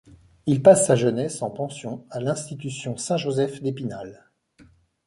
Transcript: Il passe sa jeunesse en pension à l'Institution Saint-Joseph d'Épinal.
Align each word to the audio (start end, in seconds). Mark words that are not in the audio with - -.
Il 0.47 0.63
passe 0.63 0.87
sa 0.87 0.95
jeunesse 0.95 1.43
en 1.43 1.51
pension 1.51 2.03
à 2.09 2.19
l'Institution 2.19 2.97
Saint-Joseph 2.97 3.61
d'Épinal. 3.61 4.31